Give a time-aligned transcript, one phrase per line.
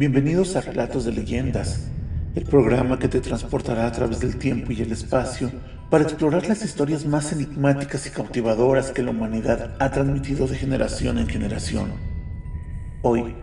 [0.00, 1.90] Bienvenidos a Relatos de Leyendas,
[2.34, 5.52] el programa que te transportará a través del tiempo y el espacio
[5.90, 11.18] para explorar las historias más enigmáticas y cautivadoras que la humanidad ha transmitido de generación
[11.18, 11.92] en generación.
[13.02, 13.36] Hoy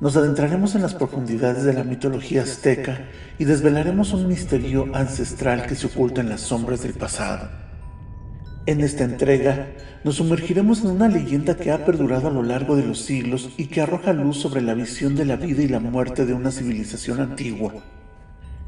[0.00, 3.06] nos adentraremos en las profundidades de la mitología azteca
[3.38, 7.61] y desvelaremos un misterio ancestral que se oculta en las sombras del pasado.
[8.64, 9.72] En esta entrega
[10.04, 13.66] nos sumergiremos en una leyenda que ha perdurado a lo largo de los siglos y
[13.66, 17.20] que arroja luz sobre la visión de la vida y la muerte de una civilización
[17.20, 17.74] antigua.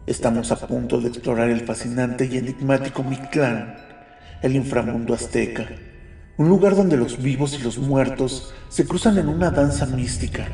[0.05, 3.77] Estamos a punto de explorar el fascinante y enigmático Mictlán,
[4.43, 5.69] el inframundo azteca,
[6.39, 10.49] un lugar donde los vivos y los muertos se cruzan en una danza mística.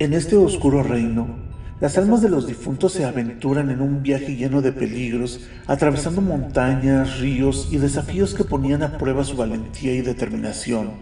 [0.00, 1.43] En este oscuro reino,
[1.80, 7.18] las almas de los difuntos se aventuran en un viaje lleno de peligros, atravesando montañas,
[7.18, 10.92] ríos y desafíos que ponían a prueba su valentía y determinación.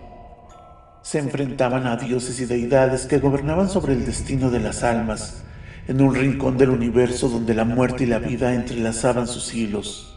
[1.02, 5.44] Se enfrentaban a dioses y deidades que gobernaban sobre el destino de las almas,
[5.88, 10.16] en un rincón del universo donde la muerte y la vida entrelazaban sus hilos.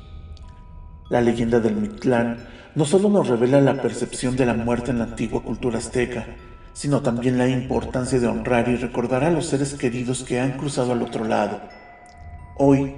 [1.09, 2.37] La leyenda del Mictlán
[2.75, 6.27] no solo nos revela la percepción de la muerte en la antigua cultura azteca,
[6.75, 10.91] sino también la importancia de honrar y recordar a los seres queridos que han cruzado
[10.91, 11.61] al otro lado.
[12.57, 12.95] Hoy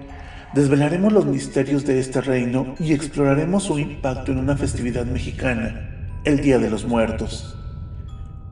[0.56, 6.42] desvelaremos los misterios de este reino y exploraremos su impacto en una festividad mexicana, el
[6.42, 7.56] Día de los Muertos.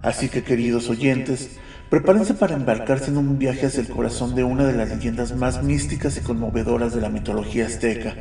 [0.04, 1.58] Así que queridos oyentes,
[1.90, 5.64] prepárense para embarcarse en un viaje hacia el corazón de una de las leyendas más
[5.64, 8.14] místicas y conmovedoras de la mitología azteca,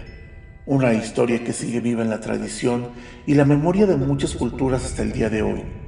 [0.65, 2.89] una historia que sigue viva en la tradición
[3.27, 5.84] y la memoria de muchas culturas hasta el día de hoy.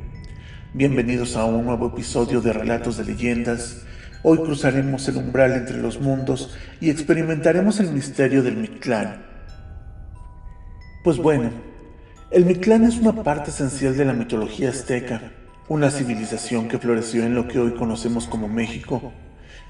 [0.74, 3.82] Bienvenidos a un nuevo episodio de Relatos de Leyendas.
[4.22, 9.24] Hoy cruzaremos el umbral entre los mundos y experimentaremos el misterio del Mictlán.
[11.02, 11.50] Pues bueno,
[12.30, 15.32] el Mictlán es una parte esencial de la mitología azteca,
[15.68, 19.12] una civilización que floreció en lo que hoy conocemos como México.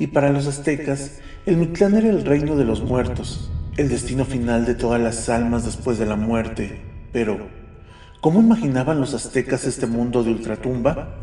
[0.01, 4.65] Y para los aztecas, el Mictlán era el reino de los muertos, el destino final
[4.65, 6.81] de todas las almas después de la muerte.
[7.13, 7.49] Pero,
[8.21, 11.17] ¿Cómo imaginaban los aztecas este mundo de ultratumba?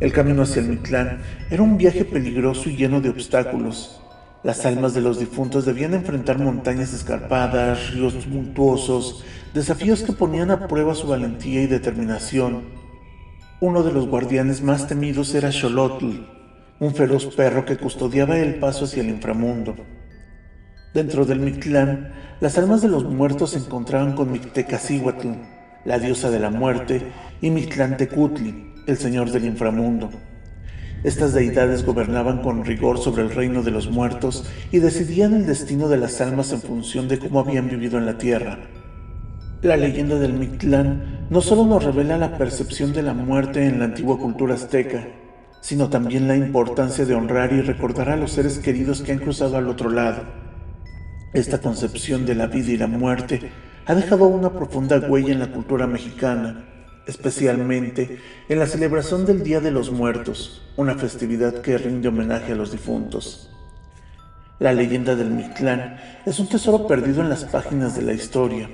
[0.00, 4.00] El camino hacia el Mictlán era un viaje peligroso y lleno de obstáculos.
[4.44, 9.24] Las almas de los difuntos debían enfrentar montañas escarpadas, ríos tumultuosos,
[9.54, 12.64] desafíos que ponían a prueba su valentía y determinación.
[13.60, 16.20] Uno de los guardianes más temidos era Xolotl,
[16.80, 19.74] un feroz perro que custodiaba el paso hacia el inframundo.
[20.92, 25.28] Dentro del Mictlán, las almas de los muertos se encontraban con Mictecacihuatl,
[25.84, 27.02] la diosa de la muerte,
[27.40, 30.10] y Mictlantecutli, el señor del inframundo.
[31.04, 35.88] Estas deidades gobernaban con rigor sobre el reino de los muertos y decidían el destino
[35.88, 38.60] de las almas en función de cómo habían vivido en la tierra.
[39.62, 43.86] La leyenda del Mictlán no solo nos revela la percepción de la muerte en la
[43.86, 45.08] antigua cultura azteca,
[45.60, 49.56] sino también la importancia de honrar y recordar a los seres queridos que han cruzado
[49.56, 50.22] al otro lado.
[51.32, 53.50] Esta concepción de la vida y la muerte
[53.86, 56.64] ha dejado una profunda huella en la cultura mexicana,
[57.06, 62.56] especialmente en la celebración del Día de los Muertos, una festividad que rinde homenaje a
[62.56, 63.50] los difuntos.
[64.60, 68.70] La leyenda del Mictlán es un tesoro perdido en las páginas de la historia,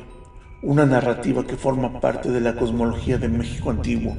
[0.62, 4.14] una narrativa que forma parte de la cosmología de México antiguo.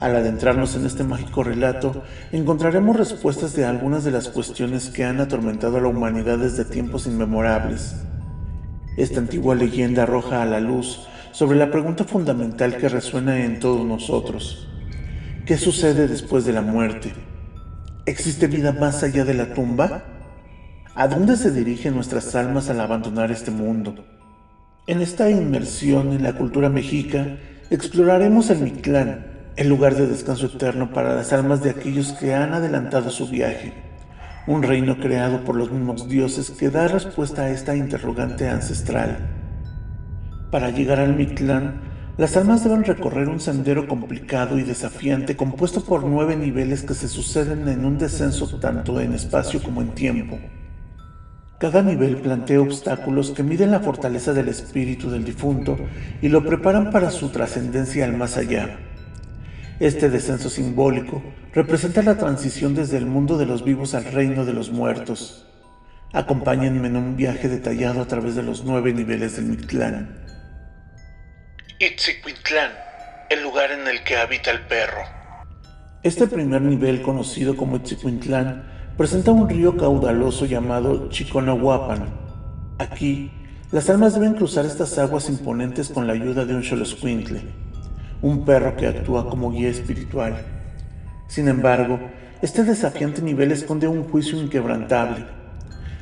[0.00, 2.02] Al adentrarnos en este mágico relato,
[2.32, 7.06] encontraremos respuestas de algunas de las cuestiones que han atormentado a la humanidad desde tiempos
[7.06, 7.96] inmemorables
[8.96, 13.84] esta antigua leyenda arroja a la luz sobre la pregunta fundamental que resuena en todos
[13.84, 14.68] nosotros.
[15.46, 17.12] ¿Qué sucede después de la muerte?
[18.06, 20.04] ¿Existe vida más allá de la tumba?
[20.94, 24.06] ¿A dónde se dirigen nuestras almas al abandonar este mundo?
[24.86, 27.38] En esta inmersión en la cultura mexica,
[27.70, 32.52] exploraremos el Mictlán, el lugar de descanso eterno para las almas de aquellos que han
[32.54, 33.83] adelantado su viaje
[34.46, 39.18] un reino creado por los mismos dioses que da respuesta a esta interrogante ancestral.
[40.50, 41.80] Para llegar al Mictlán,
[42.16, 47.08] las almas deben recorrer un sendero complicado y desafiante compuesto por nueve niveles que se
[47.08, 50.38] suceden en un descenso tanto en espacio como en tiempo.
[51.58, 55.78] Cada nivel plantea obstáculos que miden la fortaleza del espíritu del difunto
[56.20, 58.78] y lo preparan para su trascendencia al más allá.
[59.80, 61.20] Este descenso simbólico
[61.52, 65.48] representa la transición desde el mundo de los vivos al reino de los muertos.
[66.12, 70.16] Acompáñenme en un viaje detallado a través de los nueve niveles del Mictlán.
[71.80, 72.70] Itzicuintlán,
[73.30, 75.02] el lugar en el que habita el perro.
[76.04, 82.14] Este primer nivel, conocido como Itzicuintlán, presenta un río caudaloso llamado Chiconahuapan.
[82.78, 83.32] Aquí,
[83.72, 87.63] las almas deben cruzar estas aguas imponentes con la ayuda de un Xoloscuintle
[88.22, 90.36] un perro que actúa como guía espiritual.
[91.28, 91.98] Sin embargo,
[92.42, 95.24] este desafiante nivel esconde un juicio inquebrantable.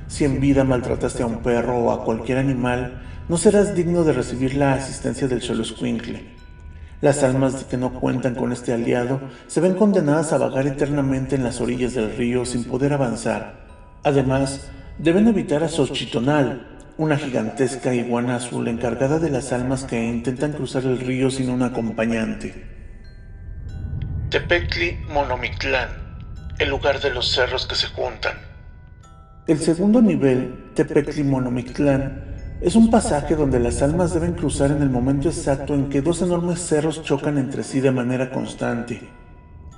[0.08, 4.12] Si en vida maltrataste a un perro o a cualquier animal, no serás digno de
[4.12, 6.22] recibir la asistencia del Xoloscuincle.
[7.00, 11.44] Las almas que no cuentan con este aliado se ven condenadas a vagar eternamente en
[11.44, 13.54] las orillas del río sin poder avanzar.
[14.04, 14.68] Además,
[14.98, 20.84] deben evitar a Xochitonal, una gigantesca iguana azul encargada de las almas que intentan cruzar
[20.84, 22.66] el río sin un acompañante.
[24.30, 25.88] Tepetli Monomictlán,
[26.58, 28.34] el lugar de los cerros que se juntan.
[29.46, 34.90] El segundo nivel, Tepetli Monomictlán, es un pasaje donde las almas deben cruzar en el
[34.90, 39.02] momento exacto en que dos enormes cerros chocan entre sí de manera constante.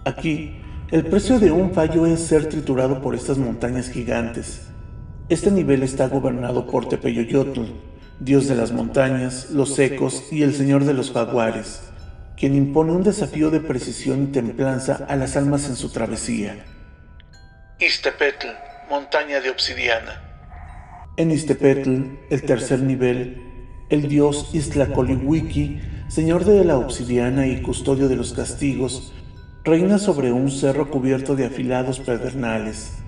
[0.05, 4.69] Aquí, el precio de un fallo es ser triturado por estas montañas gigantes.
[5.31, 7.63] Este nivel está gobernado por Tepeyoyotl,
[8.21, 11.81] dios de las montañas, los secos y el señor de los jaguares,
[12.37, 16.67] quien impone un desafío de precisión y templanza a las almas en su travesía.
[17.79, 18.49] Istepetl,
[18.91, 20.21] montaña de obsidiana.
[21.17, 23.41] En Istepetl, el tercer nivel,
[23.89, 29.15] el dios Islacoliwiki, señor de la obsidiana y custodio de los castigos,
[29.65, 33.04] reina sobre un cerro cubierto de afilados pedernales.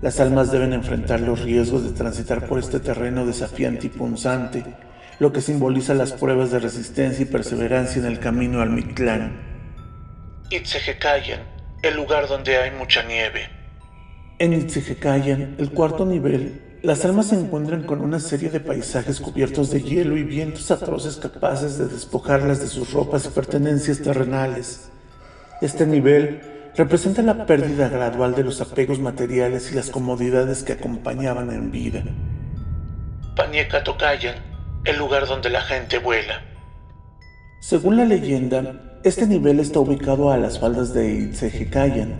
[0.00, 4.64] Las almas deben enfrentar los riesgos de transitar por este terreno desafiante y punzante,
[5.18, 9.40] lo que simboliza las pruebas de resistencia y perseverancia en el camino al Mictlán.
[10.50, 11.40] Itzehecayan,
[11.82, 13.48] el lugar donde hay mucha nieve.
[14.38, 19.72] En Itzehecayan, el cuarto nivel, las almas se encuentran con una serie de paisajes cubiertos
[19.72, 24.90] de hielo y vientos atroces capaces de despojarlas de sus ropas y pertenencias terrenales.
[25.60, 26.40] Este nivel
[26.78, 32.04] representa la pérdida gradual de los apegos materiales y las comodidades que acompañaban en vida.
[33.34, 34.36] Panieka Tokayan,
[34.84, 36.40] el lugar donde la gente vuela.
[37.60, 42.14] Según la leyenda, este nivel está ubicado a las faldas de Itzehekayan.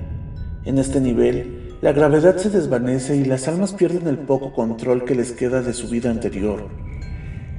[0.65, 5.15] En este nivel, la gravedad se desvanece y las almas pierden el poco control que
[5.15, 6.67] les queda de su vida anterior.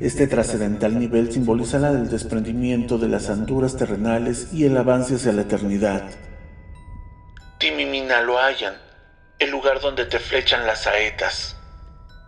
[0.02, 5.32] Este trascendental nivel simboliza la del desprendimiento de las anduras terrenales y el avance hacia
[5.32, 6.04] la eternidad.
[7.80, 8.74] Timimina lo hallan,
[9.40, 11.56] el lugar donde te flechan las saetas.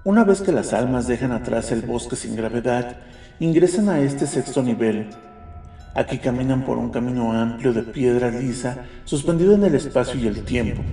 [0.06, 2.96] Una vez que las almas dejan atrás el bosque sin gravedad,
[3.42, 5.10] ingresan a este sexto nivel.
[5.94, 10.46] Aquí caminan por un camino amplio de piedra lisa, suspendido en el espacio y el
[10.46, 10.84] tiempo.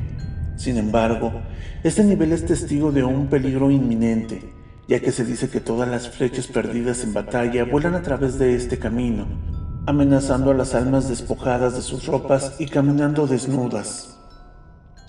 [0.57, 1.41] Sin embargo,
[1.85, 4.43] este nivel es testigo de un peligro inminente,
[4.89, 8.57] ya que se dice que todas las flechas perdidas en batalla vuelan a través de
[8.57, 9.29] este camino,
[9.87, 14.18] amenazando a las almas despojadas de sus ropas y caminando desnudas.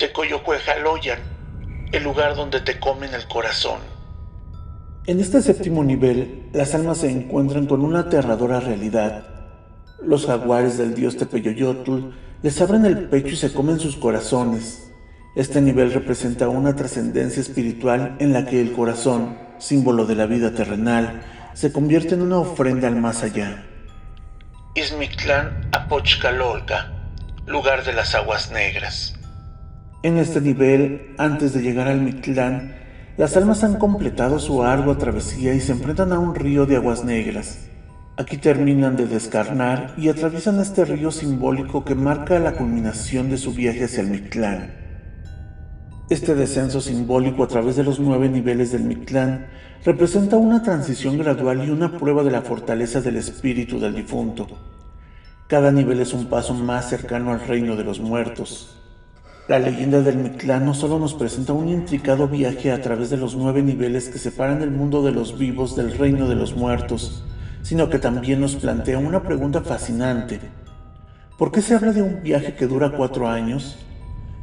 [0.00, 1.20] Tecoyocuejaloyan,
[1.92, 3.78] el lugar donde te comen el corazón.
[5.06, 9.28] En este séptimo nivel, las almas se encuentran con una aterradora realidad.
[10.02, 12.12] Los jaguares del dios Tepeyoyotl
[12.42, 14.90] les abren el pecho y se comen sus corazones,
[15.36, 20.54] este nivel representa una trascendencia espiritual en la que el corazón, símbolo de la vida
[20.54, 21.22] terrenal,
[21.54, 23.64] se convierte en una ofrenda al más allá.
[24.74, 26.90] Ismictlán Apochcalolca,
[27.46, 29.19] lugar de las aguas negras.
[30.02, 32.74] En este nivel, antes de llegar al Mictlán,
[33.18, 37.04] las almas han completado su ardua travesía y se enfrentan a un río de aguas
[37.04, 37.68] negras.
[38.16, 43.52] Aquí terminan de descarnar y atraviesan este río simbólico que marca la culminación de su
[43.52, 44.72] viaje hacia el Mictlán.
[46.08, 49.48] Este descenso simbólico a través de los nueve niveles del Mictlán
[49.84, 54.46] representa una transición gradual y una prueba de la fortaleza del espíritu del difunto.
[55.46, 58.79] Cada nivel es un paso más cercano al reino de los muertos.
[59.50, 63.34] La leyenda del Mictlán no solo nos presenta un intricado viaje a través de los
[63.34, 67.24] nueve niveles que separan el mundo de los vivos del reino de los muertos,
[67.60, 70.38] sino que también nos plantea una pregunta fascinante.
[71.36, 73.76] ¿Por qué se habla de un viaje que dura cuatro años?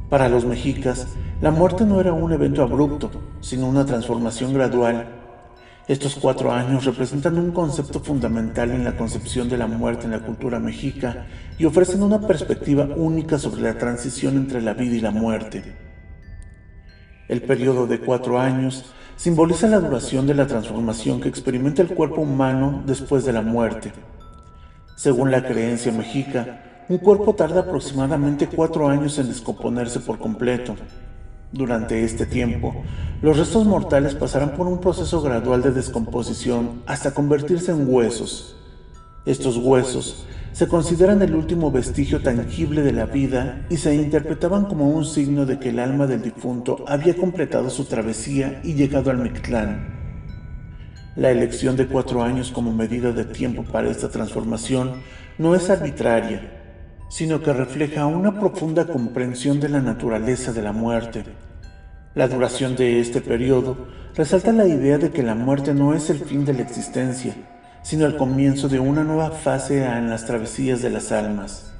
[0.09, 1.07] Para los mexicas,
[1.39, 3.09] la muerte no era un evento abrupto,
[3.39, 5.16] sino una transformación gradual.
[5.87, 10.19] Estos cuatro años representan un concepto fundamental en la concepción de la muerte en la
[10.19, 11.27] cultura mexica
[11.57, 15.63] y ofrecen una perspectiva única sobre la transición entre la vida y la muerte.
[17.29, 18.83] El periodo de cuatro años
[19.15, 23.93] simboliza la duración de la transformación que experimenta el cuerpo humano después de la muerte.
[24.97, 30.75] Según la creencia mexica, un cuerpo tarda aproximadamente cuatro años en descomponerse por completo.
[31.57, 32.83] Durante este tiempo,
[33.23, 38.55] los restos mortales pasarán por un proceso gradual de descomposición hasta convertirse en huesos.
[39.25, 44.87] Estos huesos se consideran el último vestigio tangible de la vida y se interpretaban como
[44.87, 49.17] un signo de que el alma del difunto había completado su travesía y llegado al
[49.17, 49.95] Mictlán.
[51.15, 55.01] La elección de cuatro años como medida de tiempo para esta transformación
[55.39, 56.66] no es arbitraria,
[57.09, 61.23] sino que refleja una profunda comprensión de la naturaleza de la muerte.
[62.15, 63.77] La duración de este periodo
[64.15, 67.35] resalta la idea de que la muerte no es el fin de la existencia,
[67.83, 71.73] sino el comienzo de una nueva fase en las travesías de las almas.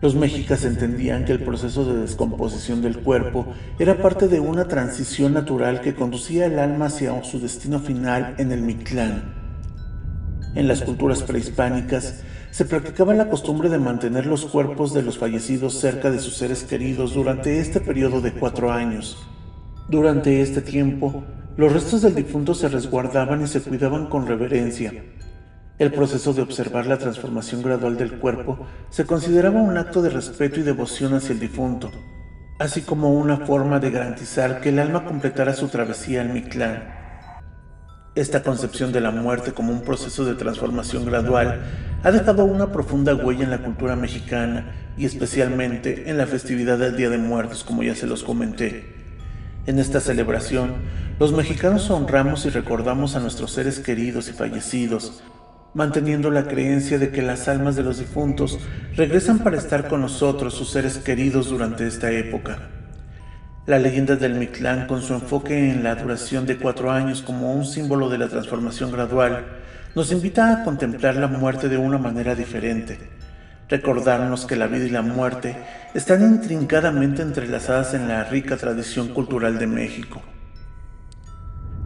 [0.00, 3.46] Los mexicas entendían que el proceso de descomposición del cuerpo
[3.78, 8.52] era parte de una transición natural que conducía el alma hacia su destino final en
[8.52, 9.32] el Mictlán.
[10.54, 12.22] En las culturas prehispánicas
[12.54, 16.62] se practicaba la costumbre de mantener los cuerpos de los fallecidos cerca de sus seres
[16.62, 19.18] queridos durante este periodo de cuatro años.
[19.88, 21.24] Durante este tiempo,
[21.56, 24.92] los restos del difunto se resguardaban y se cuidaban con reverencia,
[25.80, 30.60] el proceso de observar la transformación gradual del cuerpo se consideraba un acto de respeto
[30.60, 31.90] y devoción hacia el difunto,
[32.60, 37.03] así como una forma de garantizar que el alma completara su travesía al Mictlán.
[38.16, 41.62] Esta concepción de la muerte como un proceso de transformación gradual
[42.04, 46.96] ha dejado una profunda huella en la cultura mexicana y especialmente en la festividad del
[46.96, 48.94] Día de Muertos, como ya se los comenté.
[49.66, 50.74] En esta celebración,
[51.18, 55.24] los mexicanos honramos y recordamos a nuestros seres queridos y fallecidos,
[55.74, 58.60] manteniendo la creencia de que las almas de los difuntos
[58.94, 62.83] regresan para estar con nosotros, sus seres queridos, durante esta época.
[63.66, 67.64] La leyenda del Mictlán, con su enfoque en la duración de cuatro años como un
[67.64, 69.46] símbolo de la transformación gradual,
[69.94, 72.98] nos invita a contemplar la muerte de una manera diferente,
[73.70, 75.56] recordarnos que la vida y la muerte
[75.94, 80.20] están intrincadamente entrelazadas en la rica tradición cultural de México.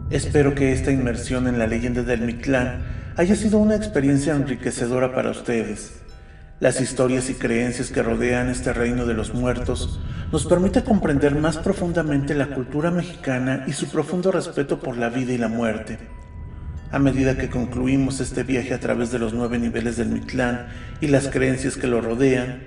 [0.09, 5.31] Espero que esta inmersión en la leyenda del Mictlán haya sido una experiencia enriquecedora para
[5.31, 6.01] ustedes.
[6.59, 11.57] Las historias y creencias que rodean este reino de los muertos nos permite comprender más
[11.57, 15.99] profundamente la cultura mexicana y su profundo respeto por la vida y la muerte.
[16.91, 20.67] A medida que concluimos este viaje a través de los nueve niveles del Mictlán
[20.99, 22.61] y las creencias que lo rodean,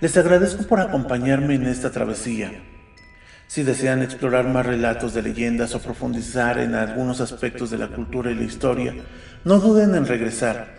[0.00, 2.50] les agradezco por acompañarme en esta travesía.
[3.46, 8.32] Si desean explorar más relatos de leyendas o profundizar en algunos aspectos de la cultura
[8.32, 8.92] y la historia,
[9.44, 10.75] no duden en regresar.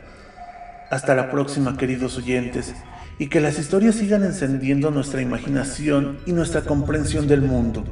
[0.89, 2.73] Hasta la próxima, queridos oyentes,
[3.19, 7.83] y que las historias sigan encendiendo nuestra imaginación y nuestra comprensión del mundo.